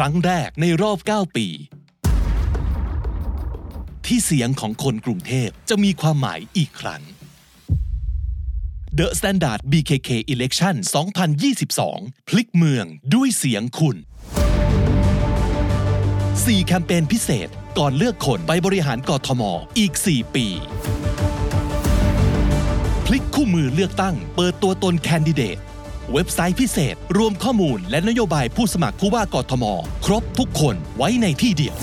[0.00, 1.46] ครั้งแรกในรอบ 9 ปี
[4.06, 7.02] ที่เสียงของคนกรุงเทพจะมีความหมายอีกครั้ง
[8.98, 10.74] The Standard BKK Election
[11.52, 13.96] 2022 พลิกเมืองด้วยเสียงคุณ
[15.70, 19.42] 4 แคมเปญพิเศษก่อนเลือกคนไปบริหารกทม
[19.78, 20.46] อีก 4 ปี
[23.06, 25.58] พลิกคู่มือเลือกตั้ง เปิดตัวตนแคนดิเดต
[26.12, 29.64] เว็บไซต์พิเศษ รวมข้อมูลและนโยบายผู้สมัครผู้ว่ากทม
[30.06, 31.76] ครบทุกคนไว้ในที่เดียว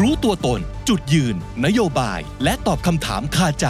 [0.00, 1.36] รู้ตัวตน จุดยืน
[1.66, 3.66] นโยบาย และตอบคำถามคาใจ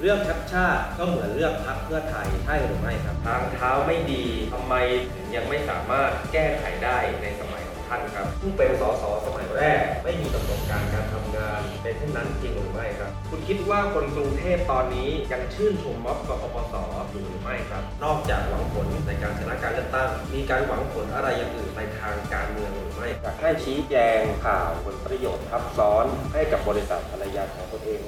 [0.00, 4.74] เรื่องชัดชาติก็เหมือนเรื่องพักเพื่อไทยใช่หรือไม่ครับทางเท้าไม่ดีทำไม
[5.14, 16.74] ถึงยังไม่สามารถแก้ไขได้ในสมัย ท่านครับผู้เป็นสสสมัยแรก ไม่มีประสบการณ์การทำงานเป็นเช่นนั้นจริงหรือไม่ครับ คุณคิดว่าคนกรุงเทพตอนนี้ยังชื่นชมม็อบกปปส
[17.10, 28.00] อยู่หรือไม่ครับ นอกจากหวังผลในการชนะการเลือกตั้ง มีการหวังผลอะไรอย่างอื่นในทางการเมืองหรือไม่อยากให้ชี้แจงข่าวผลประโยชน์ทับซ้อนให้กับบริษัทภรรยาของตนเอง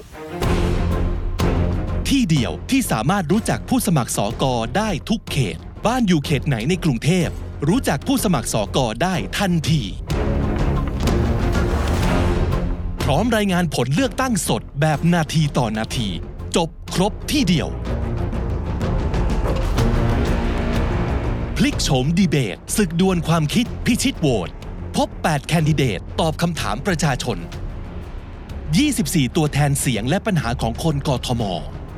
[2.09, 5.57] ที่เดียวที่สามารถรู้จักผู้สมัครสอกอได้ทุกเขต
[5.87, 7.31] บ้านอยู่เขตไหนในกรุงเทพ
[7.67, 9.83] รู้จักผู้สมัครสอกอได้ทันที
[13.03, 16.09] พร้อมรายงานผลเลือกตั้งสดแบบนาทีต่อนาที
[16.57, 17.69] จบครบที่เดียว
[21.57, 24.51] พลิกโฉมดีเบตศึกดวลความคิดพิชิตโหวต
[24.97, 27.39] พบ 8 แคนดิเดต ตอบคำถามประชาชน
[28.57, 31.43] 24 ตัวแทนเสียงและปัญหาของคนกทม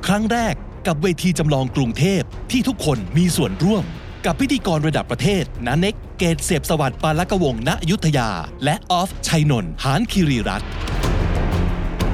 [0.06, 0.54] ครั้งแรก
[0.86, 3.84] กับเวทีจำลองกรุงเทพที่ทุกคนมีส่วนร่วม
[4.24, 8.30] กับพิธีกรระดับประเทศนาเน็กเกตเสพสวัสดิ์ปาลกวงณยุทธยา
[8.64, 10.68] และออฟชัยนนท์หานคิรีรัตน์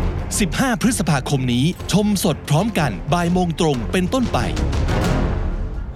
[0.09, 4.39] 15 พฤษภาคมนี้ ชมสดพร้อมกันบ่ายโมงตรงเป็นต้นไป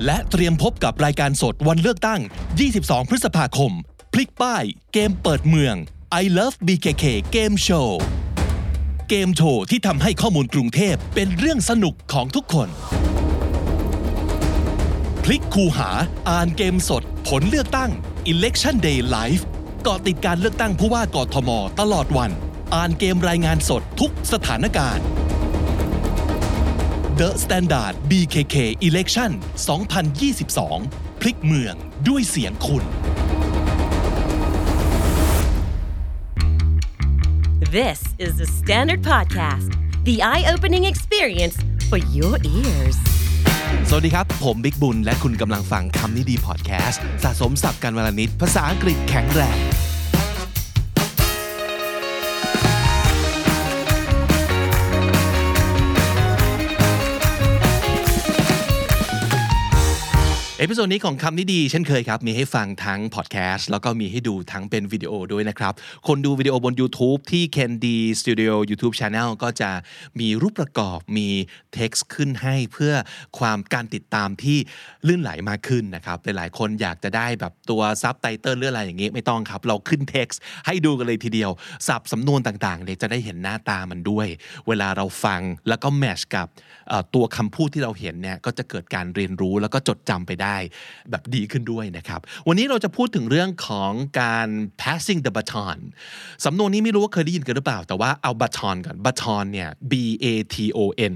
[0.05, 2.21] และเตรียมพบกับรายการสดวันเลือกตั้ง
[2.65, 3.73] 22 พฤษภาคม
[4.13, 5.75] พลิกป้าย เกมเปิดเมือง
[6.23, 7.89] I Love BKK Game Show
[9.09, 12.69] เกมโชว์ที่ทำให้ข้อมูลกรุงเทพเป็นเรื่องสนุกของทุกคน
[15.31, 15.91] ลิกคูหา
[16.31, 17.91] อ่านเกมสด ผลเลือกตั้ง
[18.33, 19.43] Election Day Live
[19.83, 22.31] เกาะติดการเลือกตั้งผู้ว่ากทม ตลอดวัน
[22.75, 25.05] อ่านเกมรายงานสดทุกสถานการณ์
[27.21, 28.57] The Standard BKK
[28.89, 29.31] Election
[30.51, 31.75] 2022 พลิกเมือง
[32.09, 32.85] ด้วยเสียงคุณ
[37.79, 39.71] This is the Standard Podcast,
[40.09, 41.57] the eye opening experience
[41.89, 43.10] for your ears.
[43.93, 49.59] สวัสดีครับ ผมบิ๊กบุญ และคุณกำลังฟังคำนี้ดีพอดแคสต์ สะสมสับการวลนิด ภาษาอังกฤษแข็งแรง
[60.61, 65.73] episode นี้ของคำนี้ดีเช่นเคยครับ มีให้ฟังทั้งพอดแคสต์แล้วก็มีให้ดูทั้งเป็นวิดีโอด้วยนะครับ
[66.07, 69.71] คนดูวิดีโอบน YouTube ที่ KND Studio YouTube Channel ก็จะ
[70.21, 71.29] มีรูปประกอบมี
[71.77, 72.95] text ขึ้นให้เพื่อ
[73.39, 74.59] ความการติดตามที่
[75.07, 81.51] ลื่นไหลมากขึ้นนะครับ หลายๆคนอยากจะได้แบบตัวซับไตเติลหรืออะไรอย่างงี้ไม่ต้องครับ เราขึ้น text ให้ดูกันเลยทีเดียว
[81.89, 84.27] ศัพท์สำนวนต่างๆเนี่ยจะได้เห็นหน้าตามันด้วย
[84.69, 86.49] เวลาเราฟังแล้วก็แมชกับ
[87.15, 90.50] ตัวคำพูดที่เราเห็นเนี่ยก็จะเกิดการเรียนรู้แล้วก็จดจำไปได้
[91.11, 94.49] แบบดีขึ้นด้วยนะครับ วันนี้เราจะพูดถึงเรื่องของการ
[94.81, 95.79] passing the baton
[96.45, 99.93] สำนวนนี้ไม่รู้ว่าเคยได้ยินกันหรือเปล่า แต่ว่าเอา baton ก่อน baton เนี่ย b
[100.25, 100.79] a t o
[101.13, 101.15] n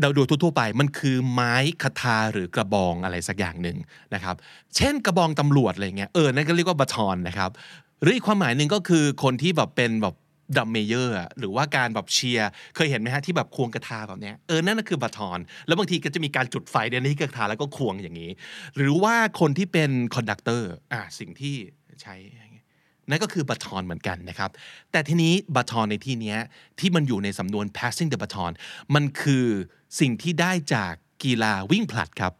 [0.00, 3.76] เราดูทั่วๆไปมันคือไม้คทาหรือกระบองอะไรสักอย่างหนึ่ง
[4.14, 4.36] นะครับ
[4.76, 7.50] เช่นกระบองตำรวจอะไรเงี้ยเออนั่นก็เรียกว่า baton นะครับ
[8.02, 10.14] หรืออีกความหมายหนึ่งก็คือคนที่แบบเป็นแบบ
[10.56, 18.30] drum major หรือว่าการแบบเชียร์เคยเห็นไหมฮะที่แบบควงกระทาแบบเนี้ยเออนั่นนะคือ baton แล้วบางทีก็จะมีการจุดไฟเดี๋ยวนี้กระทาแล้วก็ควงอย่างนี้
[18.76, 21.54] หรือว่าคนที่เป็น conductor อะสิ่งที่
[22.02, 22.16] ใช้
[23.10, 24.50] นั่นก็คือ baton เหมือนกันนะครับ
[24.92, 26.36] แต่ทีนี้ baton ในที่นี้
[26.80, 28.52] ที่มันอยู่ในสำนวน passing the baton
[28.94, 29.46] มันคือ
[30.00, 30.92] สิ่งที่ได้จาก
[31.24, 32.32] กีฬาวิ่งผลัดครับ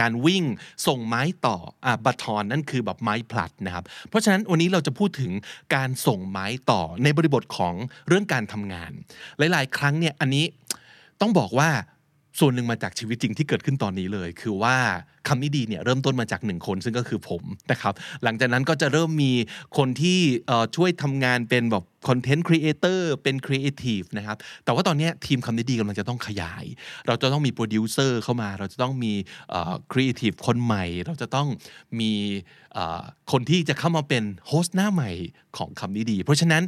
[0.00, 0.44] การวิ่ง
[0.86, 5.32] ส่งไม้ต่ออ่า baton นั่นคือแบบไม้ผลัดนะครับ เพราะฉะนั้นวันนี้เราจะพูดถึง
[5.74, 7.74] การส่งไม้ต่อในบริบทของ
[8.08, 8.90] เรื่องการทำงาน
[9.38, 10.44] หลาย ๆ ครั้งเนี่ยอันนี้
[11.20, 11.70] ต้องบอกว่า
[12.38, 14.76] ส่วนหนึ่งมาจากชีวิตจริงที่เกิดขึ้นตอนนี้เลย คือว่า
[15.28, 17.94] คำนี้ดีเนี่ยเริ่มต้นมาจากหนึ่งคนซึ่งก็คือผมนะครับ
[18.24, 19.32] หลังจากนั้นก็จะเริ่มมี
[19.76, 20.18] คนที่
[20.76, 26.64] ช่วยทำงานเป็นแบบ content creator เป็นครีเอทีฟนะครับแต่ว่าตอนนี้ทีมคำนี้ดีกำลังจะต้องขยาย
[27.06, 29.12] เราจะต้องมีโปรดิวเซอร์เข้ามา เราจะต้องมี
[29.92, 31.48] ครีเอทีฟคนใหม่ เราจะต้อง
[32.00, 32.12] มี
[33.32, 35.10] คนที่จะเข้ามาเป็นโฮสต์หน้าใหม่
[35.56, 36.62] ของคำนี้ดี เพราะฉะนั้น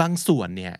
[0.00, 0.74] บางส่วนเนี่ย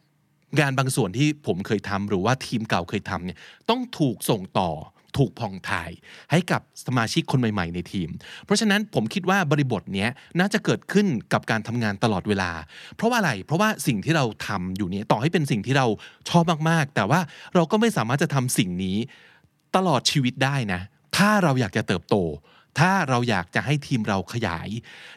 [0.59, 3.39] งานบางส่วนที่ผมเคยทำหรือว่าทีมเก่าเคยทำเนี่ย
[3.71, 4.71] ต้องถูกส่งต่อ
[5.19, 5.91] ถูกผ่องถ่าย
[6.31, 8.09] ให้กับสมาชิกคนใหม่ ๆ ในทีม
[8.45, 10.11] เพราะฉะนั้นผมคิดว่าบริบทเนี้ย
[10.41, 12.51] น่าจะเกิดขึ้นกับการทำงานตลอดเวลา
[12.97, 15.87] เพราะว่าอะไร เพราะว่าสิ่งที่เราทำอยู่เนี้ยต่อให้เป็นสิ่งที่เรา
[16.29, 17.21] ชอบมากๆ แต่ว่า
[17.55, 18.97] เราก็ไม่สามารถจะทำสิ่งนี้
[19.77, 20.81] ตลอดชีวิตได้นะ
[21.17, 22.17] ถ้าเราอยากจะเติบโต
[22.79, 24.69] ถ้าเราอยากจะให้ทีมเราขยาย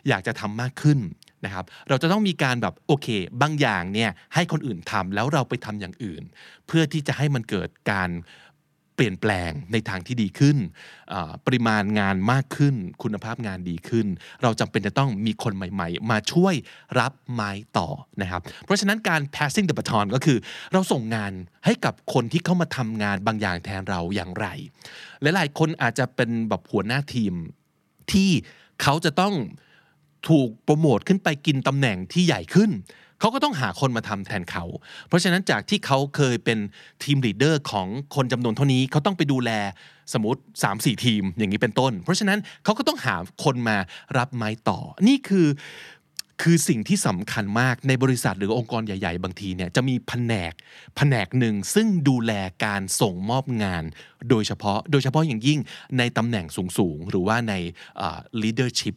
[0.09, 0.99] อยากจะทำมากขึ้น
[1.45, 3.07] นะครับเราจะต้องมีการแบบโอเค
[3.41, 6.23] บางอย่างเนี่ยให้คนอื่นทำแล้วเราไปทำอย่างอื่น
[6.67, 8.11] เพื่อที่จะให้มันเกิดการ
[8.95, 10.57] เปลี่ยนแปลงในทางที่ดีขึ้น
[11.45, 14.07] ปริมาณงานมากขึ้น คุณภาพงานดีขึ้น
[14.41, 16.55] เราจำเป็นจะต้องมีคนใหม่ ๆ มาช่วย
[16.99, 17.87] รับไม้ต่อ
[18.21, 20.37] นะครับ เพราะฉะนั้นการ passing the baton ก็คือ
[20.73, 21.31] เราส่งงาน
[21.65, 24.47] ให้กับคนที่เข้ามาทำงานบางอย่างแทนเราอย่างไร
[25.21, 27.33] หลายๆคนอาจจะเป็นแบบหัวหน้าทีม
[28.11, 28.29] ที่
[28.81, 29.33] เขาจะต้อง
[30.27, 32.71] ถูกโปรโมทขึ้นไปกินตำแหน่งที่ใหญ่ขึ้น
[33.19, 34.65] เขาก็ต้องหาคนมาทำแทนเขา
[35.07, 36.59] เพราะฉะนั้นจากที่เขาเคยเป็น
[37.03, 39.51] team leader ของคนจำนวนเท่านี้เขาต้องไปดูแล
[40.13, 40.41] สมมติ
[40.71, 43.77] 3-4 ทีมอย่างนี้เป็นต้น เพราะฉะนั้นเขาก็ต้องหาคนมา
[44.17, 45.47] รับไม้ต่อ นี่คือ
[46.41, 50.53] คือสิ่งที่สำคัญมากในบริษัทหรือองค์กรใหญ่ ๆ บางทีเนี่ยจะมีแผนก
[50.97, 52.31] แผนกหนึ่งซึ่งดูแล
[52.65, 53.83] การส่งมอบงาน
[54.29, 55.59] โดยเฉพาะโดยเฉพาะอย่างยิ่ง
[55.97, 56.45] ในตำแหน่ง
[56.77, 57.53] สูง ๆ หรือว่าใน
[58.41, 58.95] leadership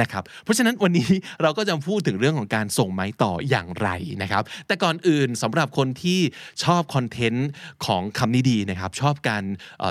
[0.00, 1.08] นะครับเพราะฉะนั้นวันนี้
[1.42, 3.88] เราก็จะพูดถึงเรื่องของการส่งไม้ต่ออย่างไร
[4.22, 6.20] นะครับ แต่ก่อนอื่นสำหรับคนที่
[6.64, 7.48] ชอบคอนเทนต์
[7.86, 9.44] ของคำนี้ดีนะครับ ชอบการ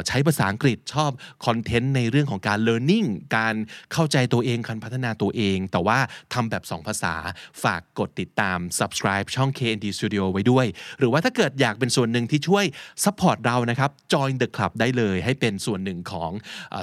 [0.08, 1.12] ใช้ภาษาอังกฤษชอบ
[1.46, 3.08] คอนเทนต์ในเรื่องของการ learning
[3.38, 3.56] การ
[3.94, 6.00] เข้าใจตัวเองการพัฒนาตัวเอง แต่ว่า
[6.34, 7.16] ทำแบบ 2 ภาษา
[7.64, 10.66] ฝากกดติดตาม subscribe ช่อง KND Studio ไว้ด้วย
[11.00, 12.66] หรือว่าถ้าเกิดอยากเป็นส่วนหนึ่งที่ช่วย
[13.04, 16.32] support เรานะครับ join the club ได้เลยให้เป็นส่วนหนึ่งของ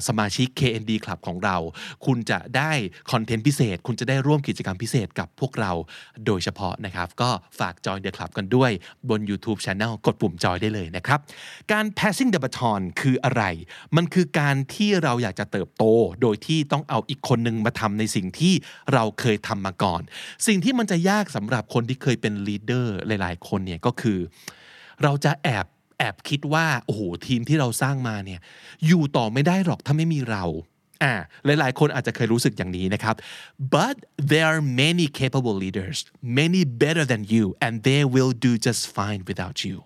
[0.08, 1.56] สมาชิก KND Club ของเรา
[2.06, 2.72] คุณจะได้
[3.12, 5.72] คอนเทนต์พิเศษ คุณจะได้ร่วมกิจกรรมพิเศษกับพวกเรา
[6.26, 8.70] โดยเฉพาะนะครับ ก็ฝาก join the club กันด้วย
[9.08, 11.20] บน YouTube Channel กดปุ่มจอยได้เลยนะครับ
[11.72, 13.42] การ passing the baton คืออะไร
[13.96, 15.84] มันคือการที่เราอยากจะเติบโต
[16.22, 18.54] โดยที่ต้องเอาอีกคนหนึ่งมาทำในสิ่งที่
[18.92, 20.02] เราเคยทำมาก่อน
[20.46, 24.18] สิ่งที่มันจะยากสำหรับคนที่เคยเป็น leader หลาย ๆ คนเนี่ยก็คือ
[25.02, 25.66] เราจะแอบ
[25.98, 28.40] แอบคิดว่า โอ้โห ทีมที่เราสร้างมาเนี่ย
[28.86, 30.44] อยู่ต่อไม่ได้หรอกถ้าไม่มีเรา
[31.02, 31.12] อ่า
[31.44, 33.14] หลายๆ คนอาจจะเคยรู้สึกอย่างนี้นะครับ
[33.74, 33.96] but
[34.30, 35.98] there are many capable leaders
[36.40, 39.76] many better than you and they will do just fine without you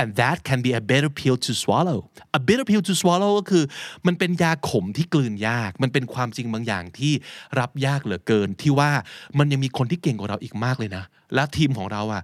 [0.00, 1.98] and that can be a better pill to swallow
[2.38, 3.64] a bitter pill to swallow ก็คือ
[4.06, 7.12] มันเป็นยาขมที่กลืนยาก มันเป็นความจริงบางอย่างที่
[7.58, 8.90] รับยากเหลือเกินที่ว่า
[9.38, 11.04] มันยังมีคนที่เก่งกว่าเราอีกมากเลยนะ
[11.34, 12.22] และทีมของเราอะ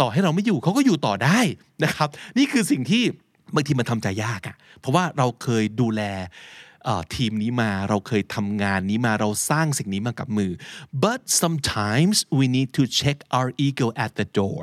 [0.00, 1.38] ต่อให้เราไม่อยู่เขาก็อยู่ต่อได้
[1.84, 2.08] นะครับ
[2.38, 3.02] นี่คือสิ่งที่
[3.54, 6.02] บางทีมันทำใจยากอะ่ะ เพราะว่าเราเคยดูแล
[7.14, 10.52] ทีมนี้มาเราเคยทำงานนี้มาเราสร้างสิ่งนี้มากับมือ
[11.04, 14.62] but sometimes we need to check our ego at the door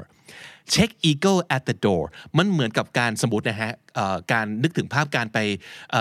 [0.72, 2.04] เช็ค ego at the door
[2.38, 3.72] มันเหมือนกับการสมมตินะฮะ
[4.32, 5.38] การนึกถึงภาพการไป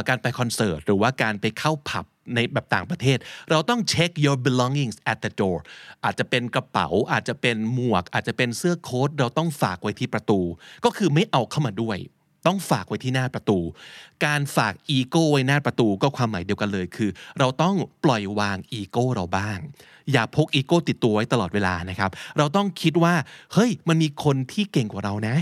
[0.09, 2.05] การไปคอนเสิร์ตหรือว่าการไปเข้าผับ
[2.35, 3.19] ในแบบต่างประเทศ
[3.51, 5.59] เราต้องเช็ค your belongings at the door
[6.05, 10.41] อาจจะเป็นกระเป๋าอาจจะเป็นหมวก อาจจะเป็นเสื้อโค้ทเราต้องฝากไว้ที่ประตู
[10.85, 11.99] ก็คือไม่เอาเข้ามาด้วย
[12.47, 13.59] ต้องฝากไว้ที่หน้าประตู
[14.27, 17.75] การฝากอีโก้ไว้หน้าประตูก็ความหมายเดียวกันเลยคือ เราต้อง
[18.05, 19.59] ปล่อยวางอีโก้เราบ้าง
[20.13, 23.15] อย่าพกอีโก้ติดตัวไว้ตลอดเวลานะครับ เราต้องคิดว่า
[23.53, 25.37] เฮ้ยมันมีคนที่เก่งกว่าเรานะ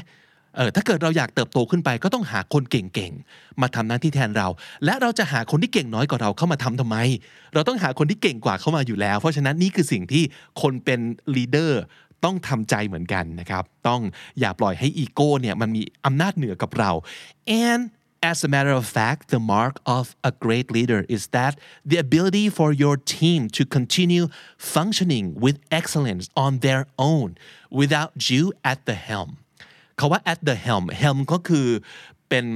[0.57, 4.49] เออถ้าเกิดเราอยากเติบโตขึ้นไปก็ต้องหาคนเก่งๆมาทำหน้าที่แทนเรา
[4.85, 6.97] และเราจะหาคนที่เก่งน้อยกว่าเราเข้ามาทำทำไม
[7.55, 10.23] เราต้องหาคนที่เก่งกว่าเข้ามาอยู่แล้ว เพราะฉะนั้นนี่คือสิ่งที่
[10.63, 11.01] คนเป็น
[11.37, 11.83] leader
[12.25, 14.01] ต้องทำใจเหมือนกันนะครับ ต้อง
[14.41, 16.91] อย่าปล่อยให้อีโก้เนี่ยมันมีอำนาจเหนือกับเรา
[17.69, 17.83] and
[18.23, 22.51] As a matter of fact, the mark of a great leader is that the ability
[22.51, 27.39] for your team to continue functioning with excellence on their own
[27.71, 29.31] without you at the helm.
[29.99, 31.69] คาว่า at the helm helm ก็คือ
[32.29, 32.47] เป็น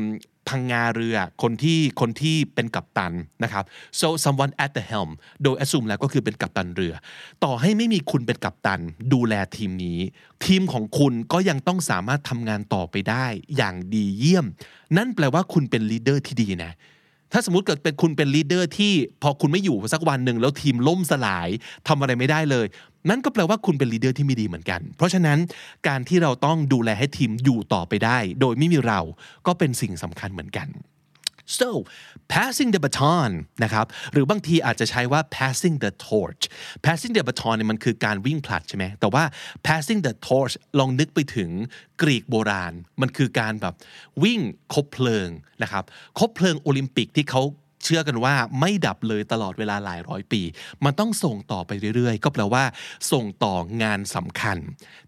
[0.48, 3.64] พังงาเรือคนที่คนที่เป็นกัปตันนะครับ
[4.00, 5.10] so someone at the helm
[5.42, 6.94] โดย assume แล้วก็คือเป็นกัปตันเรือ
[7.44, 8.80] ต่อให้ไม่มีคุณเป็นกัปตัน
[9.12, 9.98] ดูแลทีมนี้
[10.44, 14.46] ทีมของคุณก็ยังต้องสามารถทำงานต่อไปได้อย่างดีเยี่ยม
[14.96, 16.72] นั่นแปลว่าคุณเป็น leader ที่ดีนะ
[17.32, 21.48] ถ้าสมมติเกิดเป็นคุณเป็น leader ที่พอคุณไม่อยู่สักวันหนึ่งแล้วทีมล่มสลาย
[21.88, 22.66] ทำอะไรไม่ได้เลย
[23.11, 25.38] นั่นก็แปลว่าคุณเป็น leader ที่ไม่ดีเหมือนกัน เพราะฉะนั้น
[25.88, 29.00] การที่เราต้องดูแลให้ทีมอยู่ต่อไปได้ โดยไม่มีเรา
[29.46, 30.68] ก็เป็นสิ่งสำคัญเหมือนกัน
[31.58, 31.70] so
[32.32, 33.30] passing the baton
[33.64, 36.42] นะครับหรือบางทีอาจจะใช้ว่า passing the torch
[36.84, 39.25] passing the baton เนี่ยมันคือการวิ่งผลัดใช่ไหมแต่ว่า
[39.66, 41.50] passing the torch ลองนึกไปถึง
[42.02, 43.75] กรีกโบราณ มันคือการแบบ
[44.23, 44.40] วิ่ง
[44.75, 45.28] คบเพลิง
[45.62, 45.84] นะครับ
[46.18, 47.42] คบเพลิงโอลิมปิกที่เขา
[47.84, 50.42] เชื่อกันว่าไม่ดับเลยตลอดเวลาหลายร้อยปี
[50.84, 52.64] มันต้องส่งต่อไปเรื่อยๆ ก็แปลว่า
[53.12, 54.58] ส่งต่องานสำคัญ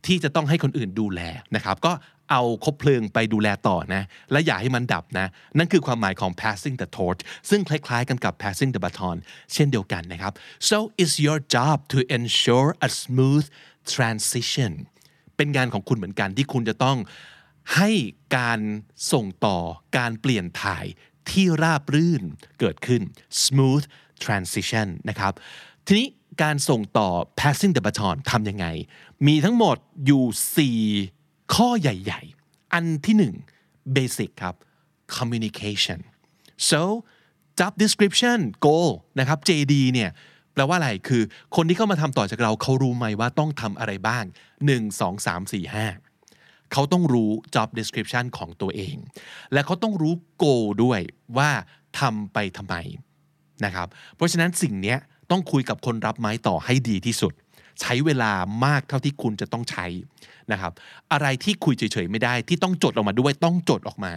[0.06, 1.20] ที่จะต้องให้คนอื่นดูแล
[1.54, 1.92] นะครับก็
[2.32, 4.02] เอาคบเพลิงไปดูแลต่อนะ
[4.32, 5.26] และอย่าให้มันดับนะ
[5.58, 9.16] นั่นคือความหมายของ passing the torch ซึ่งคล้ายๆกันกับ passing the baton
[9.54, 10.32] เช่นเดียวกันนะครับ
[10.68, 13.46] so it's your job to ensure a smooth
[13.92, 14.72] transition
[15.36, 16.98] เป็นงานของคุณเหมือนกันที่คุณจะต้อง
[17.76, 17.90] ให้
[18.36, 18.60] การ
[19.12, 19.58] ส่งต่อ
[19.96, 20.84] การเปลี่ยนถ่าย
[21.30, 22.22] ที่ราบรื่น
[22.60, 23.02] เกิดขึ้น
[23.44, 23.84] smooth
[24.24, 25.32] transition นะครับ
[25.86, 26.06] ทีนี้
[26.42, 27.08] การส่งต่อ
[27.40, 28.66] passing the baton ทำยังไง
[29.26, 30.74] มีทั้งหมดอยู่
[31.08, 33.34] 4 ข้อใหญ่ๆ อันที่หนึ่ง
[33.96, 34.54] basic ครับ
[35.16, 36.00] communication
[36.70, 36.80] so
[37.58, 40.10] job description goal นะครับ JD เนี่ย
[40.52, 41.22] แปลว่าอะไร คือ
[41.56, 44.24] คนที่เข้ามาทำต่อจากเราเขารู้ไหมว่าต้องทำอะไรบ้าง
[44.66, 46.05] 1 2 3 4 5
[46.72, 48.96] เขาต้องรู้ job description ของตัวเอง
[49.52, 51.00] และเขาต้องรู้ goal ด้วย
[51.38, 51.50] ว่า
[52.00, 52.74] ทำไปทำไม
[53.64, 54.96] นะครับ เพราะฉะนั้นสิ่งนี้
[55.30, 57.32] ต้องคุยกับคนรับไม้ต่อให้ดีที่สุด
[57.80, 58.32] ใช้เวลา
[58.64, 59.86] มากเท่าที่คุณจะต้องใช้
[60.52, 60.72] นะครับ
[61.12, 64.12] อะไรที่คุยเฉยๆไม่ได้ที่ต้องจดออกมาด้วยต้องจดออกมา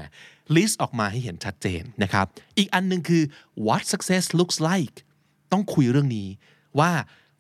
[0.56, 2.26] list ออกมาให้เห็นชัดเจนนะครับ
[2.58, 3.24] อีกอันหนึ่งคือ
[3.68, 4.98] what success looks like
[5.52, 6.28] ต้องคุยเรื่องนี้
[6.80, 6.92] ว่า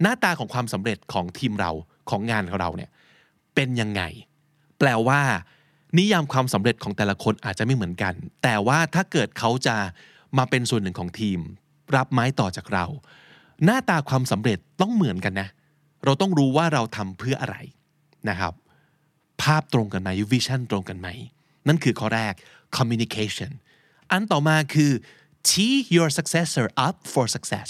[0.01, 1.71] หน้าตาของความสำเร็จของทีมเรา
[2.09, 2.89] ของงานของเราเนี่ย
[3.55, 4.01] เป็นยังไง
[4.79, 5.21] แปลว่า
[5.97, 9.75] นิยามความสำเร็จของแต่ละคนอาจจะไม่เหมือนกัน แต่ว่าถ้าเกิดเขาจะ
[10.37, 11.39] มาเป็นส่วนหนึ่งของทีม
[11.95, 12.85] รับไม้ต่อจากเรา
[13.65, 15.49] หน้าตาความสำเร็จต้องเหมือนกันนะ
[16.05, 17.57] เราต้องรู้ว่าเราทำเพื่ออะไร
[18.29, 18.53] นะครับ
[19.41, 21.07] ภาพตรงกันไหมวิชั่นตรงกันไหม
[21.67, 22.33] นั่นคือข้อแรก
[22.77, 23.51] communication
[24.11, 24.91] อันต่อมาคือ
[25.49, 27.69] tee your successor up for success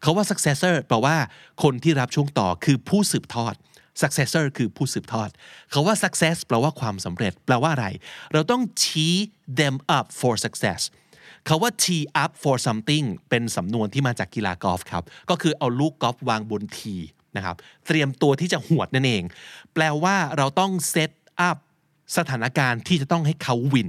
[0.00, 1.16] เขาว่า successor แปลว่า
[1.62, 3.54] คนที่รับช่วงต่อคือผู้สืบทอด
[4.02, 5.28] successor คือผู้สืบทอด
[5.70, 7.86] เขาว่า success แปลว่าความสำเร็จ แปลว่าอะไร
[8.32, 9.18] เราต้อง tee
[9.58, 10.80] them up for success
[11.46, 16.96] เขาว่า tee up for something เป็นสำนวนที่มาจากกีฬากอล์ฟครับ ก็คือเอาลูกกอล์ฟวางบน tee
[17.36, 17.56] นะครับ
[17.86, 19.22] เตรียมตัวที่จะหวดนั่นเอง
[19.74, 21.10] แปลว่าเราต้อง set
[21.48, 21.56] up
[22.16, 23.88] สถานการณ์ที่จะต้องให้เขา win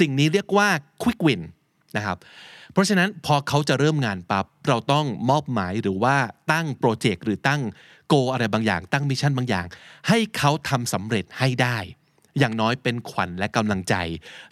[0.00, 0.68] สิ่งนี้เรียกว่า
[1.02, 1.42] quick win
[1.96, 2.18] นะครับ
[2.76, 6.16] เพราะฉะนั้นพอเขาจะเริ่มงานปั๊บเราต้องมอบหมายหรือว่า
[6.52, 7.60] ตั้งโปรเจกต์หรือตั้ง
[8.08, 9.66] goal อะไรบางอย่าง ตั้ง mission บางอย่าง
[10.08, 11.78] ให้เขาทำสำเร็จให้ได้
[12.38, 13.94] อย่างน้อยเป็นขวัญและกำลังใจ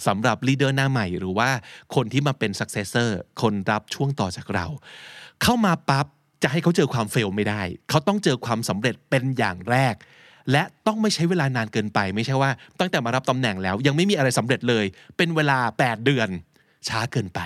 [0.07, 1.51] สำหรับ leader หน้าใหม่ หรือว่า
[1.95, 3.09] คนที่มาเป็น successor
[3.43, 4.67] คนรับช่วงต่อจากเรา
[5.43, 6.07] เข้ามาปั๊บ
[6.43, 9.95] จะให้เขาเจอความเฟลไม่ได้ เขาต้องเจอความสำเร็จเป็นอย่างแรก
[10.53, 12.51] และต้องไม่ใช้เวลานานเกินไป ไม่ใช่ว่า
[12.81, 14.85] ตั้งแต่มารับตำแหน่งแล้ว ยังไม่มีอะไรสำเร็จเลย
[15.17, 16.29] เป็นเวลา 8 เดือน
[16.89, 17.41] ช้าเกินไป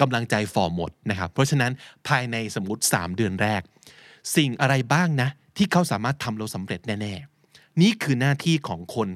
[0.00, 1.72] กำลังใจฝ่อหมดนะครับ เพราะฉะนั้น
[2.08, 3.62] ภายในสมมติ 3 เดือนแรก
[4.36, 9.08] สิ่งอะไรบ้างนะ ที่เขาสามารถทำเราสำเร็จแน่ๆ นี่คือหน้าที่ของคน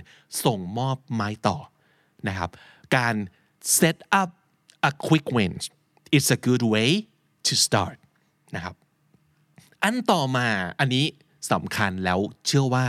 [0.45, 1.57] ส่งมอบไม้ต่อ
[2.29, 2.51] นะครับ
[2.97, 3.15] การ
[3.79, 4.31] set up
[4.89, 5.53] a quick win
[6.17, 6.91] it's a good way
[7.47, 7.97] to start
[8.55, 8.75] นะครับ
[9.83, 10.49] อันต่อมา
[10.81, 11.07] อันนี้
[11.53, 12.87] สำคัญแล้วเชื่อว่า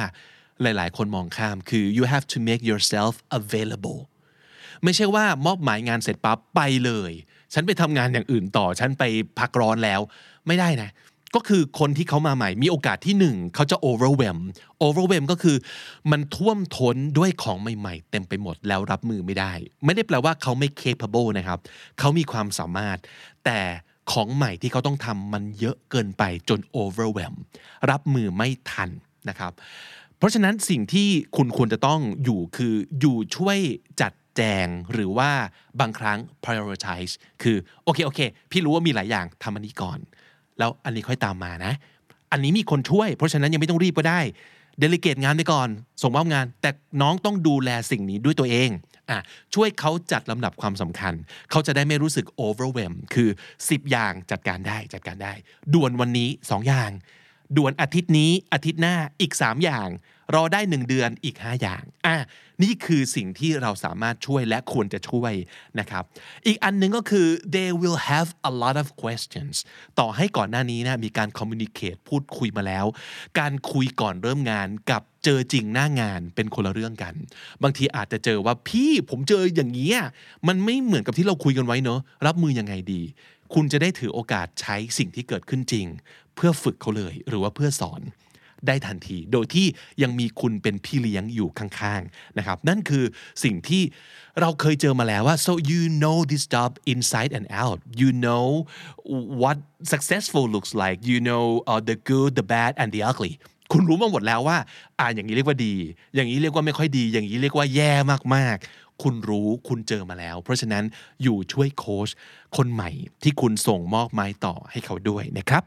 [0.62, 4.00] หลายๆ คนมองข้ามคือ you have to make yourself available
[4.84, 7.12] ไม่ใช่ว่ามอบหมายงานเสร็จปั๊บไปเลย
[7.54, 9.04] ฉันไปทำงานอย่างอื่นต่อ ฉันไป
[9.40, 10.00] พักร้อนแล้ว
[10.48, 10.90] ไม่ได้นะ
[11.36, 14.40] ก็คือคนที่เขามาใหม่ มีโอกาสที่หนึ่งเขาจะ overwhelm
[14.86, 15.58] overwhelm ก็คือ
[16.12, 19.54] มันท่วมท้นด้วยของใหม่ ๆ เต็มไปหมดแล้วรับมือไม่ได้
[19.86, 21.60] ไม่ได้แปลว่าเขาไม่ capable นะครับ
[22.00, 22.98] เขามีความสามารถ
[23.46, 23.60] แต่
[24.12, 27.36] ของใหม่ที่เขาต้องทำมันเยอะเกินไปจน overwhelm
[27.92, 28.90] รับมือไม่ทัน
[29.30, 29.52] นะครับ
[30.18, 33.58] เพราะฉะนั้นสิ่งที่คุณควรจะต้องอยู่คืออยู่ช่วย
[34.02, 35.32] จัด แจงหรือว่า
[35.80, 38.20] บางครั้ง prioritize คือโอเคโอเค
[38.52, 40.00] พี่รู้ว่ามีหลายอย่างทำอันนี้ก่อน
[40.60, 41.74] แล้วอันนี้ค่อยตามมานะ
[42.32, 44.22] อันนี้มีคนช่วย เพราะฉะนั้นยังไม่ต้องรีบก็ได้
[44.80, 45.70] เดลิเกตงานไปก่อน
[46.02, 46.70] ส่งมอบงาน แต่
[47.02, 48.70] น้องต้องดูแลสิ่งนี้ด้วยตัวเอง
[49.10, 49.20] อะ
[49.56, 51.14] ช่วยเขาจัดลำดับความสำคัญ
[51.52, 55.34] เขาจะได้ไม่รู้สึก overwhelm คือ 10 อย่างจัดการได้จัดการได้
[55.74, 56.92] ด่วนวันนี้ 2 อย่าง
[57.58, 59.88] ด่วนอาทิตย์นี้อาทิตย์หน้าอีก 3 อย่าง
[60.36, 62.18] รอได้ 1 เดือนอีก 5 อย่างอะ
[62.64, 65.34] นี่คือสิ่งที่เราสามารถช่วยและควรจะช่วย
[65.80, 66.04] นะครับ
[66.48, 69.56] อีกอันหนึ่งก็คือ they will have a lot of questions
[70.00, 72.86] ต่อให้ก่อนหน้านี้นะมีการ communicate พูดคุยมาแล้ว
[73.40, 77.14] การคุยก่อนเริ่มงานกับเจอจริงหน้างานเป็นคนละเรื่องกัน
[77.64, 79.94] บางทีอาจจะเจอว่าพี่ผมเจออย่างนี้
[80.48, 83.02] มันไม่เหมือนกับที่เราคุยกันไว้เนอะรับมือยังไงดี
[83.54, 85.88] คุณจะได้ถือโอกาสใช้สิ่งที่เกิดขึ้นจริง
[86.36, 88.02] เพื่อฝึกเขาเลยหรือว่าเพื่อสอน
[88.68, 89.68] ได้ทันที โดยที่
[90.02, 93.06] ยังมีคุณเป็นพี่เลี้ยงอยู่ข้างๆนะครับนั่นคือ
[93.44, 93.84] สิ่งที่
[94.42, 98.48] เราเคยเจอมาแล้วว่า so you know this job inside and out you know
[99.42, 99.58] what
[99.94, 103.34] successful looks like you know uh, the good the bad and the ugly
[103.72, 104.58] คุณรู้มาหมดแล้วว่า
[105.00, 105.74] อ่าอย่างนี้เรียกว่าดี
[106.16, 107.94] อย่างนี้เรียกว่าไม่ค่อยดี อย่างนี้เรียกว่าแย่
[108.36, 110.84] มากๆ คุณรู้คุณเจอมาแล้ว เพราะฉะนั้น
[111.24, 112.10] อยู่ช่วยโค้ช
[112.58, 112.90] คนใหม่
[113.24, 115.64] ที่คุณส่งมอบไม้ต่อให้เขาด้วยนะครับ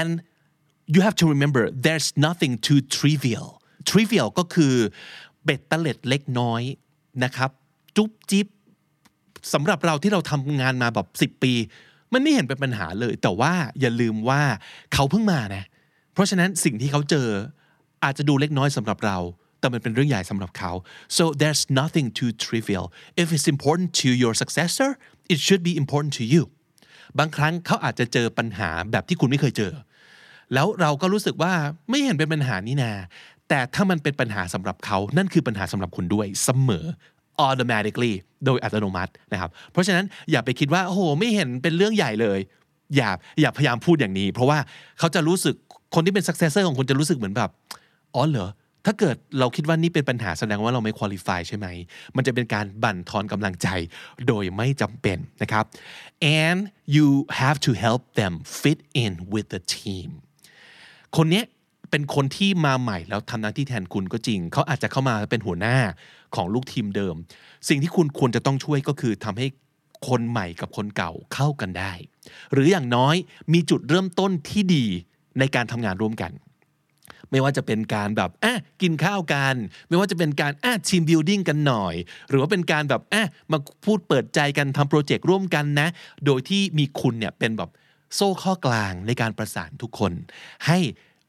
[0.00, 0.12] and
[0.94, 3.48] you have to remember there's nothing too trivial
[3.90, 4.74] trivial ก็คือ
[5.44, 6.62] เบ็ดตะเล็ดเล็กน้อย
[7.24, 7.50] นะครับ
[7.96, 8.46] จุ๊บจิ๊บ
[9.52, 11.52] สำหรับเราที่เราทำงานมาแบบ 10 ปี
[12.12, 14.42] มันไม่เห็นเป็นปัญหาเลย แต่ว่าอย่าลืมว่า
[14.94, 15.64] เขาเพิ่งมานะ
[16.12, 17.28] เพราะฉะนั้นสิ่งที่เขาเจอ
[18.04, 19.18] อาจจะดูเล็กน้อยสำหรับเรา
[19.60, 20.72] แต่มันเป็นเรื่องใหญ่สำหรับเขา
[21.16, 22.86] so there's nothing too trivial
[23.22, 24.90] if it's important to your successor
[25.32, 26.42] it should be important to you
[27.18, 29.72] บางครั้งเขาอาจจะเจอปัญหาแบบที่คุณไม่เคยเจอ
[30.54, 31.52] แล้วเราก็รู้สึกว่า
[31.90, 32.92] ไม่เห็นเป็นปัญหานี่นา
[33.48, 36.84] แต่ถ้ามันเป็นปัญหาสำหรับเขา นั่นคือปัญหาสำหรับคุณด้วยเสมอ
[37.46, 38.14] automatically
[38.46, 42.38] โดยอัตโนมัตินะครับ เพราะฉะนั้นอย่าไปคิดว่าโอ้โหไม่เห็นเป็นเรื่องใหญ่เลย
[42.96, 44.58] อย่าอย่าพยายามพูดอย่างนี้ เพราะว่า
[44.98, 45.54] เขาจะรู้สึก
[45.94, 47.50] คนที่เป็น successor ของคุณจะรู้สึกเหมือนแบบ
[48.14, 48.50] อ๋อเหรอ
[48.86, 51.66] ถ้าเกิดเราคิดว่านี่เป็นปัญหาแสดงว่าเราไม่ qualify ใช่ไหม
[52.16, 53.68] มันจะเป็นการบั่นทอนกำลังใจ
[54.26, 55.64] โดยไม่จำเป็นนะครับ
[56.40, 56.60] and
[56.94, 57.06] you
[57.40, 60.08] have to help them fit in with the team
[61.16, 61.44] คนเนี้ย
[61.90, 65.76] เป็นคนที่มาใหม่แล้วทำหน้าที่แทนคุณก็จริง เขาอาจจะเข้ามาเป็นหัวหน้า
[66.34, 67.14] ของลูกทีมเดิม
[67.68, 69.46] สิ่งที่คุณควรจะต้องช่วยก็คือทำให้
[70.08, 71.92] คนใหม่กับคนเก่าเข้ากันได้
[72.52, 73.14] หรืออย่างน้อย
[73.52, 74.84] มีจุดเริ่มต้นที่ดี
[75.38, 76.32] ในการทำงานร่วมกัน
[77.30, 79.54] ไม่ว่าจะเป็นการแบบอะกินข้าวกัน
[79.88, 81.94] ไม่ว่าจะเป็นการอะ team building กันหน่อย
[82.28, 85.88] หรือว่าเป็นการแบบอะมาพูดเปิดใจกันทำโปรเจกต์ร่วมกันนะ
[86.26, 87.70] โดยที่มีคุณเนี่ยเป็นแบบ
[88.14, 90.12] โซ่ข้อกลางในการประสานทุกคน
[90.66, 90.78] ให้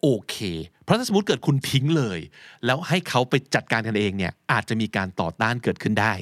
[0.02, 0.36] โอเค
[0.84, 2.20] เพราะถ้าสมมติเกิดคุณทิ้งเลย
[2.66, 6.14] แล้วให้เขาไปจัดการกันเองเนี่ยอาจจะมีการต่อต้านเกิดขึ้นได้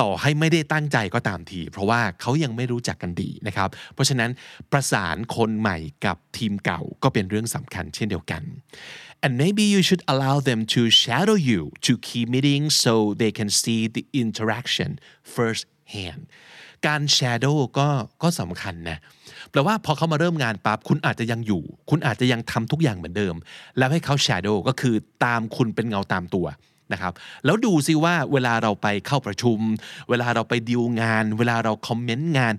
[0.00, 4.30] ต่อให้ไม่ได้ตั้งใจก็ตามที เพราะว่าเขายังไม่รู้จักกันดีนะครับ เพราะฉะนั้น
[4.72, 8.42] ประสานคนใหม่กับทีมเก่าก็เป็นเรื่องสำคัญเช่นเดียวกัน
[9.24, 13.50] and maybe you should allow them to shadow you to key meetings so they can
[13.60, 14.90] see the interaction
[15.34, 16.22] first hand
[16.86, 17.88] การ shadow ก็
[18.22, 18.98] ก็สำคัญนะ
[19.50, 23.34] แปลว่าพอเขามาเริ่มงานปั๊บคุณอาจจะยังอยู่ คุณอาจจะยังทำทุกอย่างเหมือนเดิม
[23.78, 24.94] แล้วให้เขา shadow ก็คือ
[25.24, 26.46] ตามคุณเป็นเงาตามตัว
[26.92, 27.12] นะครับ
[27.44, 29.58] แล้วดูซิว่าเวลาเราไปเข้าประชุม
[30.10, 32.54] เวลาเราไปดีลงาน เวลาเราคอมเมนต์งาน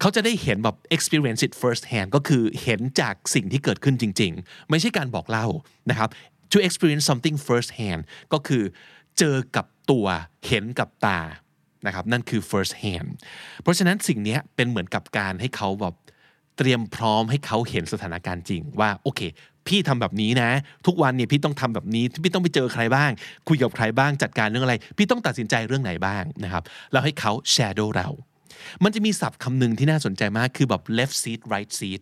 [0.00, 5.46] เขาจะได้เห็นแบบ experience it first hand ก็คือเห็นจากสิ่งที่เกิดขึ้นจริง ๆ ไม่ใช่การบอกเล่า
[5.90, 6.08] นะครับ
[6.52, 8.02] to experience something first hand
[8.32, 8.62] ก็คือ
[9.18, 10.06] เจอกับตัว
[10.46, 11.20] เห็นกับตา
[11.86, 13.08] นะครับนั่นคือ first hand
[13.62, 15.94] เพราะฉะนั้นสิ่งนี้เป็นเหมือนกับการให้เขาแบบ
[16.58, 19.20] เตรียมพร้อมให้เขาเห็นสถานการณ์จริงว่าโอเค
[19.66, 20.50] พี่ทำแบบนี้นะ
[20.86, 23.10] ทุกวันเนี่ยพี่ต้องทำแบบนี้พี่ต้องไปเจอใครบ้าง
[23.48, 28.08] คุยกับใครบ้างจัดการเรื่องอะไร พี่ต้องตัดสินใจเรื่องไหนบ้างนะครับแล้วให้เขา shadow เรา
[28.84, 32.00] มันจะมีศัพท์คำหนึ่งที่น่าสนใจมากคือแบบ left seat right seat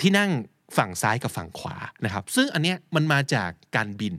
[0.00, 0.30] ที่นั่ง
[0.76, 4.14] ฝั่งซ้ายกับฝั่งขวานะครับซึ่งอันเนี้ยมันมาจากการบิน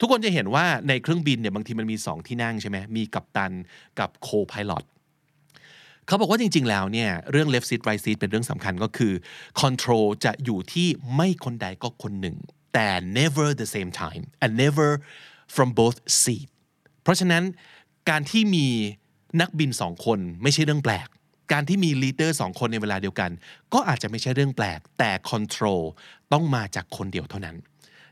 [0.00, 3.52] ทุกคนจะเห็นว่าในเครื่องบินเนี่ยบางทีมันมี 2 ที่นั่งใช่ไหมมีกัปตัน
[3.98, 4.84] กับโคพาย o t
[6.06, 9.12] เขาบอกว่าจริง ๆ แล้วเนี่ยเรื่อง left seat right seat เป็นเรื่องสำคัญก็คือ
[9.62, 12.36] control จะอยู่ที่ไม่คนใดก็คนหนึ่ง
[12.74, 14.90] แต่ never the same time and never
[15.54, 16.48] from both seat
[17.02, 17.42] เพราะฉะนั้น
[18.10, 18.66] การที่มี
[19.40, 21.08] นักบินสองคนไม่ใช่เรื่องแปลก
[21.52, 23.30] การที่มีลีดเดอร์สองคนในเวลาเดียวกัน
[23.74, 25.82] ก็อาจจะไม่ใช่เรื่องแปลก แต่คอนโทรล
[26.32, 27.56] ต้องมาจากคนเดียวเท่านั้น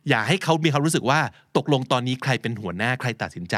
[0.09, 1.21] อย่าให้เขามีความรู้สึกว่า
[1.57, 3.57] ตกลงตอนนี้ใครเป็นหัวหน้าใครตัดสินใจ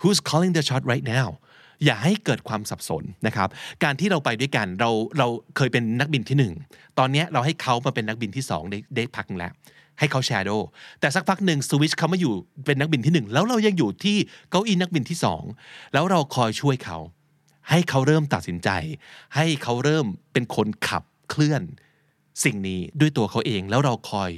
[0.00, 1.28] who's calling the shot right now
[1.84, 3.48] อย่าให้เกิดความสับสนนะครับ
[3.84, 5.26] การที่เราไปด้วยกันเราเรา
[5.56, 6.54] เคยเป็นนักบินที่หนึ่ง
[6.98, 9.52] ตอนนี้เราให้เขามาเป็นนักบินที่สองได้ได้พักแล้ว
[9.98, 10.50] ให้เขาแชโด
[11.00, 12.34] แต่สักพักหนึ่งสวิชเขามาอยู่
[12.66, 14.16] เป็นนักบินที่หนึ่งแล้วเรายังอยู่ที่
[14.50, 15.42] เก้าอี้นักบินที่สอง
[15.92, 16.98] แล้วเราคอยช่วยเขา
[17.70, 18.70] ให้เขาเริ่มตัดสินใจ
[19.36, 21.62] ให้เขาเริ่มเป็นคนขับเคลื่อน
[22.44, 24.30] สิ่งนี้ด้วยตัวเขาเองแล้วเราคอย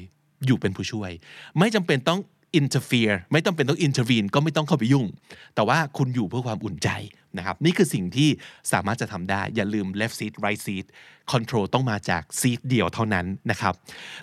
[0.46, 1.10] อยู่เป็นผู้ช่วย
[1.58, 2.20] ไม่จำเป็นต้อง
[2.60, 5.06] interfere ไม่ต้องเป็นต้อง intervene ก็ไม่ต้องเข้าไปยุ่ง
[5.54, 6.88] แต่ว่าคุณอยู่เพื่อความอุ่นใจ
[7.36, 8.28] นะครับ นี่คือสิ่งที่
[8.72, 10.86] สามารถจะทำได้ อย่าลืม left seat right seat
[11.32, 13.74] control ต้องมาจากซีทเดียวเท่านั้นนะครับ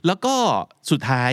[0.06, 0.36] แล้วก็
[0.92, 1.32] สุดท้าย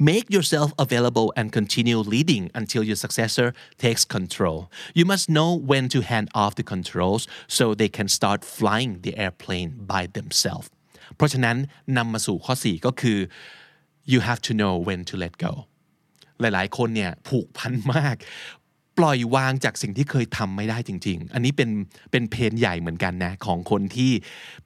[0.00, 4.58] Make yourself available and continue leading until your successor takes control.
[4.98, 9.16] You must know when to hand off the controls so they can start flying the
[9.16, 10.68] airplane by themselves.
[11.16, 11.56] เพราะฉะนั้น
[11.96, 13.18] นำมาสู่ข้อ 4 ก็คือ
[14.12, 15.52] you have to know when to let go.
[16.40, 18.16] หลายๆ คนเนี่ยผูกพันมาก
[18.99, 21.69] ปล่อยวางจากสิ่งที่เคยทำไม่ได้จริง ๆ อันนี้เป็น
[22.11, 24.11] เป็น pain ใหญ่เหมือนกันนะของคนที่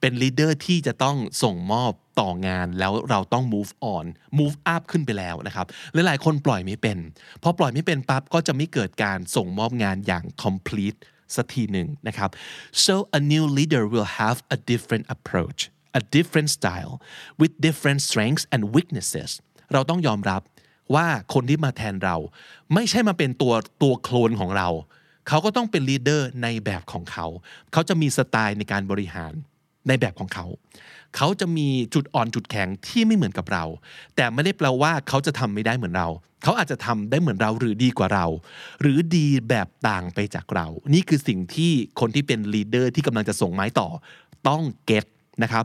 [0.00, 4.04] เป็น leader ที่จะต้องส่งมอบต่องานแล้วเราต้อง move on
[4.38, 6.98] move up ขึ้นไปแล้วนะครับลหลายๆคนปล่อยไม่เป็น
[7.42, 10.98] พอปล่อยไม่เป็นปั๊บก็จะไม่เกิดการส่งมอบงานอย่าง complete
[11.36, 12.30] สักทีหนึ่งนะครับ
[12.84, 15.60] so a new leader will have a different approach
[16.00, 16.94] a different style
[17.40, 19.30] with different strengths and weaknesses
[19.72, 20.42] เราต้องยอมรับ
[20.94, 22.16] ว่าคนที่มาแทนเรา
[22.74, 24.68] ไม่ใช่มาเป็นตัวตัวโคลนของเรา
[25.28, 27.26] เขาก็ต้องเป็น leader ในแบบของเขา
[27.72, 29.32] เขาจะมีสไตล์ในการบริหาร
[29.88, 30.46] ในแบบของเขา
[31.16, 33.64] เขาจะมีจุดอ่อนจุดแข็งที่ไม่เหมือนกับเรา
[34.16, 36.08] แต่ไม่ได้แปลว่าเขาจะทำไม่ได้เหมือนเรา
[36.42, 38.26] เขาอาจจะทำได้เหมือนเราหรือดีกว่าเรา
[38.80, 43.88] หรือดีแบบต่างไปจากเรา นี่คือสิ่งที่คนที่เป็น leader ที่กำลังจะส่งไม้ต่อ
[44.48, 45.04] ต้อง get
[45.42, 45.64] นะครับ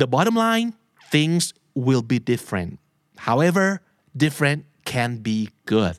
[0.00, 0.68] the bottom line
[1.14, 1.44] things
[1.86, 2.72] will be different
[3.26, 3.68] however
[4.22, 5.38] different can be
[5.72, 5.96] good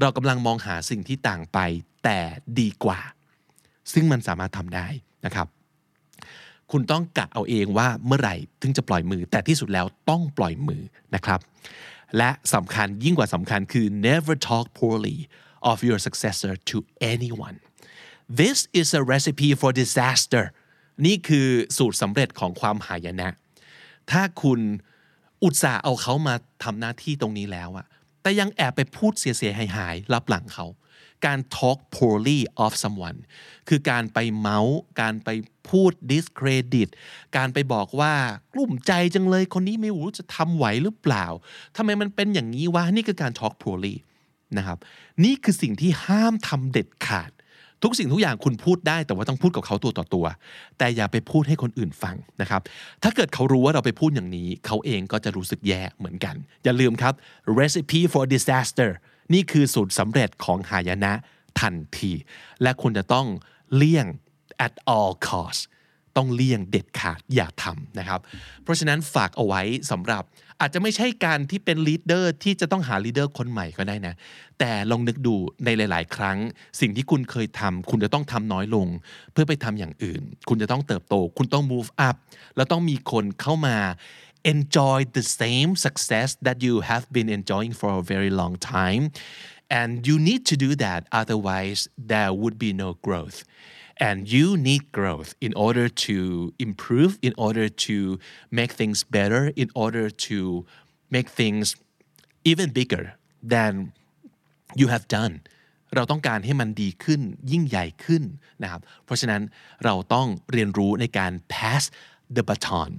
[0.00, 1.58] เรากำลังมองหาสิ่งที่ต่างไป
[2.04, 2.18] แต่
[2.60, 3.00] ดีกว่า
[3.92, 4.88] ซึ่งมันสามารถทำได้
[5.24, 5.46] นะครับ
[6.72, 10.82] คุณต้องกะเอาเองว่าเมื่อไหร่ถึงจะปล่อยมือ แต่ที่สุดแล้วต้องปล่อยมือ
[11.14, 11.40] นะครับ
[12.16, 15.18] และสำคัญยิ่งกว่าสำคัญคือ never talk poorly
[15.70, 16.76] of your successor to
[17.12, 17.56] anyone
[18.40, 20.44] this is a recipe for disaster
[21.06, 23.28] นี่คือสูตรสำเร็จของความหายนะ
[24.10, 24.60] ถ้าคุณ
[25.44, 27.86] อุตส่าห์เอาเขามาทำหน้าที่ตรงนี้แล้วอะ
[28.22, 30.66] แต่ยังแอบไปพูดเสียๆหายๆรับหลังเขา
[31.26, 33.18] การ talk poorly of someone
[33.68, 35.28] คือการไปเมาส์การไป
[35.68, 36.88] พูด discredit
[37.36, 38.14] การไปบอกว่า
[38.54, 41.26] กลุ่มใจจังเลยคนนี้ไม่รู้จะทำไหวหรือเปล่า
[41.76, 43.94] ทำไมมันเป็นอย่างนี้วะนี่คือการ talk poorly
[44.56, 44.78] นะครับ
[45.24, 47.30] นี่คือสิ่งที่ห้ามทำเด็ดขาด
[47.82, 50.26] ทุกสิ่งทุกอย่างคุณพูดได้แต่ว่าต้องพูดกับเขาตัวต่อตัว
[50.78, 52.62] แต่อย่าไปพูดให้คนอื่นฟังนะครับ
[53.02, 57.14] ถ้าเกิดเขารู้ว่าเราไปพูดอย่างนี้ เขาเองก็จะรู้สึกแย่เหมือนกัน อย่าลืมครับ
[57.58, 58.90] recipe for disaster
[59.34, 61.12] นี่คือสูตรสำเร็จของหายนะ
[61.60, 62.12] ทันที
[62.62, 63.26] และคุณจะต้อง
[63.74, 64.06] เลี่ยง
[64.66, 65.60] at all cost
[66.18, 68.20] ต้องเลี่ยงเด็ดขาดอย่าทำนะครับ
[68.62, 70.22] เพราะฉะนั้นฝากเอาไว้สำหรับ
[70.60, 74.14] อาจจะไม่ใช่การที่เป็น leader ที่จะต้องหา leader คนใหม่ก็ได้นะ
[74.58, 76.38] แต่ลองนึกดูในหลาย ๆ ครั้ง
[76.80, 78.86] สิ่งที่คุณเคยทำคุณจะต้องทำน้อยลง
[79.32, 82.16] เพื่อไปทำอย่างอื่น คุณจะต้องเติบโต คุณต้อง move up
[82.56, 83.78] แล้วต้องมีคนเข้ามา
[84.52, 89.04] enjoy the same success that you have been enjoying for a very long time
[89.80, 93.38] and you need to do that otherwise there would be no growth
[94.06, 96.16] and you need growth in order to
[96.66, 97.96] improve in order to
[98.58, 100.38] make things better in order to
[101.14, 101.66] make things
[102.50, 103.04] even bigger
[103.54, 103.72] than
[104.80, 105.34] you have done
[105.94, 108.22] เราต้องการให้มันดีขึ้นยิ่งใหญ่ขึ้น
[108.62, 109.42] นะครับเพราะฉะนั้น
[109.84, 111.82] เราต้องเรียนรู้ในการ pass
[112.36, 112.90] the baton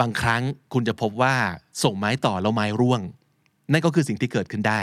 [0.00, 0.42] บางครั้ง
[0.72, 1.36] คุณจะพบว่า
[1.82, 3.00] ส่งไม้ต่อแล้วไม้ร่วง
[3.70, 4.80] นั่นก็คือสิ่งที่เกิดขึ้นได้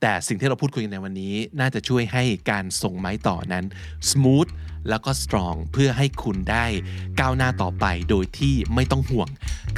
[0.00, 3.64] แต่สิ่งที่เราพูดคุยกันในวันนี้ น่าจะช่วยให้การส่งไม้ต่อนั้น
[4.10, 4.50] smooth
[4.88, 6.66] แล้วก็ strong เพื่อให้คุณได้
[7.20, 9.28] ก้าวหน้าต่อไปโดยที่ไม่ต้องห่วง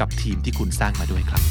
[0.00, 1.42] กับทีมที่คุณสร้างมาด้วยครับ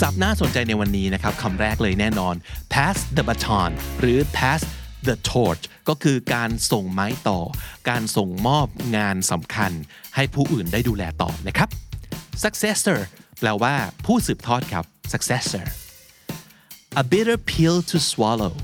[0.00, 2.34] สับน่าสนใจในวันนี้นะครับคำแรกเลยแน่นอน
[2.74, 4.60] pass the baton หรือ pass
[5.06, 7.40] the torch ก็คือการส่งไม้ต่อ
[7.88, 9.72] การส่งมอบงานสำคัญ
[10.14, 11.68] ให้ผู้อื่นได้ดูแลต่อนะครับ
[12.42, 12.98] successor
[13.38, 13.74] แปลว่า
[14.06, 15.64] ผู้สืบทอดครับ successor
[17.02, 18.54] a bitter pill to swallow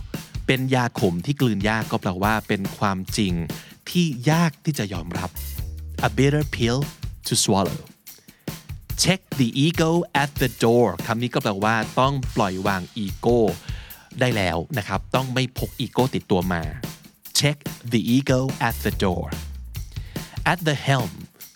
[0.47, 3.33] เป็นยาขมที่กลืนยากก็แปลว่าเป็นความจริง
[3.91, 5.31] ที่ยากที่จะยอมรับ
[6.09, 6.79] a bitter pill
[7.27, 7.81] to swallow
[9.03, 9.91] check the ego
[10.23, 13.39] at the door คำนี้ก็แปลว่าต้องปล่อยวางอีโก้
[14.21, 16.63] ได้แล้วนะครับ ต้องไม่พกอีโก้ติดตัวมา
[17.41, 17.57] check
[17.93, 19.27] the ego at the door
[20.53, 21.13] at the helm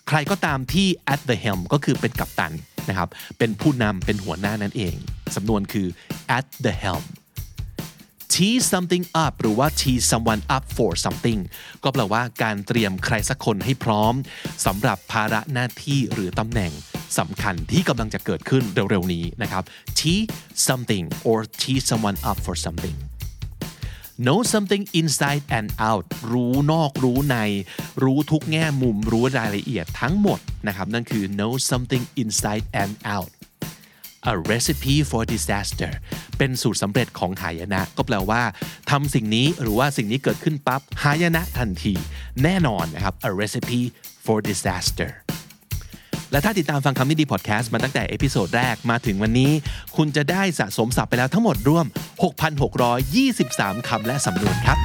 [0.07, 2.53] ใครก็ตามที่ at the helm ก็คือเป็นกัปตัน
[2.89, 4.95] นะครับ เป็นผู้นำเป็นหัวหน้านั่นเอง
[5.35, 5.87] สำนวนคือ
[6.37, 7.05] at the helm
[8.33, 11.39] tee something up หรือว่า tee someone up for something
[11.83, 14.13] ก็แปลว่าการเตรียมใครสักคนให้พร้อม
[14.65, 16.71] สำหรับภาระหน้าที่หรือตำแหน่ง
[17.19, 19.63] สำคัญที่กำลังจะเกิดขึ้นเร็วๆนี้นะครับ
[19.99, 20.21] tee
[20.67, 22.95] something or tee someone up for something
[24.25, 27.37] know something inside and out รู้นอกรู้ใน
[28.03, 33.31] รู้ทุกแง่มุมรู้รายละเอียดทั้งหมดนะครับนั่นคือ know something inside and out
[34.31, 35.91] a recipe for disaster
[36.37, 38.41] เป็นสูตรสำเร็จของหายนะ ก็แปลว่า
[38.91, 41.93] ทำสิ่งนี้หรือว่าสิ่งนี้เกิดขึ้นปั๊บหายนะทันที
[42.43, 43.81] แน่นอนนะครับ a recipe
[44.25, 45.24] for disaster
[46.31, 49.51] และถ้าติดตามฟังคำนี้ดีพอดแคสต์มาตั้งแต่ episode แรกมาถึงวันนี้
[49.95, 51.85] คุณจะได้สะสมศัพท์ไปแล้วทั้งหมดรวม
[53.05, 54.77] 6,623 คำและสำนวนครับ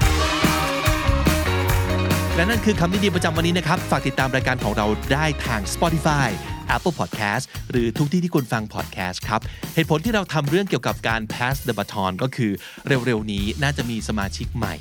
[2.37, 6.29] และนั่นคือคำนิดีประจำวันนี้นะครับ ฝากติดตามรายการของเราได้ทาง Spotify
[6.77, 9.41] Apple Podcast หรือทุกที่ที่คุณฟัง podcast ครับ
[9.75, 12.53] เหตุผลที่เราทำเรื่องเกี่ยวกับการ pass the baton ก็คือ
[12.87, 14.75] เร็วๆนี้น่าจะมีสมาชิกใหม่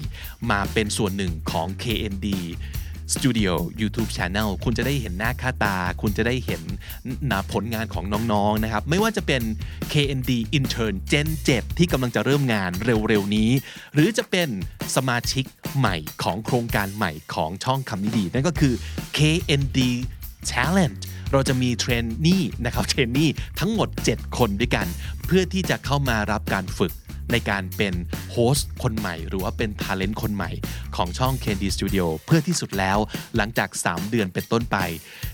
[0.52, 2.28] มาเป็นส่วนหนึ่งของ KND
[3.16, 6.62] Studio YouTube Channel คุณจะได้เห็นหน้าค่าตา คุณจะได้เห็น
[7.32, 9.42] นะผลงานของน้องๆนะครับ ไม่ว่าจะเป็น
[9.94, 13.50] KND Intern Gen 7 ที่กำลังจะเริ่มงานเร็วๆนี้
[13.94, 14.50] หรือจะเป็น
[14.96, 15.46] สมาชิก
[15.78, 18.74] ใหม่ของโครงการใหม่ของช่องคำนี้ดี นั่นก็คือ
[19.18, 19.80] KND
[20.52, 20.98] talent
[21.32, 24.88] เราจะมี trainee นะครับ trainee ทั้งหมด 7 คนด้วยกัน
[25.26, 26.94] เพื่อที่จะเข้ามารับการฝึก
[27.32, 27.94] ในการเป็น
[28.32, 30.52] host คนใหม่ หรือว่าเป็นท ALENT คนใหม่
[30.96, 32.98] ของช่อง KND Studio เพื่อที่สุดแล้ว
[33.36, 34.78] หลังจาก 3 เดือนเป็นต้นไป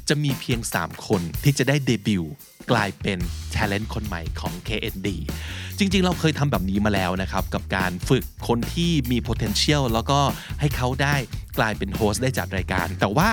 [0.10, 2.32] จะมีเพียง 3 คนที่จะได้เดบิวต์
[2.72, 3.20] กลายเป็น
[3.56, 5.10] Talent คนใหม่ของ KND
[5.78, 10.20] จริง ๆ เราเคยทำแบบนี้มาแล้วนะครับ กับการฝึกคนที่มี potential แล้วก็
[10.60, 11.16] ให้เขาได้
[11.58, 13.30] กลายเป็นโฮสต์ได้จากรายการ แต่ว่า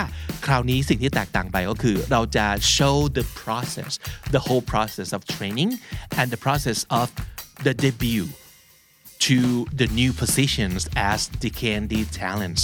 [0.46, 2.46] คราวนี้สิ่งที่แตกต่างไปก็คือเราจะ
[2.76, 3.92] show the process
[4.34, 5.70] the whole process of training
[6.18, 7.06] and the process of
[7.66, 8.26] the debut
[9.26, 9.38] to
[9.80, 12.62] the new positions as the Candy Talents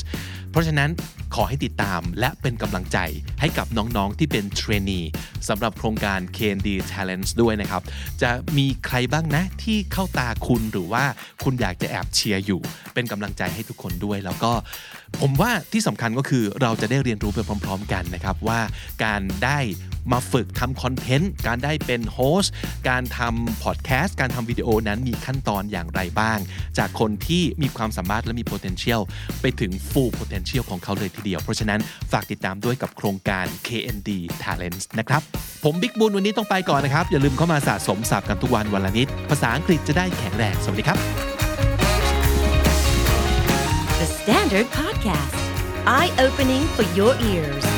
[0.51, 0.91] เพราะฉะนั้น
[1.35, 2.99] ขอให้ติดตามและเป็นกำลังใจ
[3.41, 5.01] ให้กับน้องๆที่เป็น trainee
[5.49, 7.83] สำหรับโครงการ KND Talents ด้วยนะครับ
[8.23, 11.05] จะมีใครบ้างนะที่เข้าตาคุณหรือว่า
[11.43, 12.61] คุณอยากจะแอบเชียร์อยู่
[12.95, 14.53] เป็นกำลังใจให้ทุกคนด้วย แล้วก็
[15.21, 18.61] ผมว่าที่สำคัญก็คือเราจะได้เรียนรู้ไปพร้อม ๆ กันนะครับว่า
[19.05, 19.59] การได้
[20.13, 22.53] มาฝึกทำคอนเทนต์ การได้เป็น host
[22.89, 26.39] การทำพอดแคสต์ การทำวิดีโอนั้นมีขั้นตอนอย่างไรบ้าง
[26.79, 29.01] จากคนที่มีความสามารถและมี potential
[29.41, 31.81] ไปถึง full potential ของเขาเลยทีเดียว เพราะฉะนั้น
[32.13, 34.11] ฝากติดตามด้วยกับโครงการ KND
[34.43, 35.23] Talents นะครับ
[35.65, 40.99] ผมบิ๊กบุญวันนี้ต้องไปก่อนนะครับ อย่าลืมเข้ามาสะสมศัพท์กันทุกวันวันละนิด ภาษาอังกฤษจะได้แข็งแรง สวัสดีครับ
[44.01, 45.35] The Standard Podcast,
[45.97, 47.78] eye opening for your ears.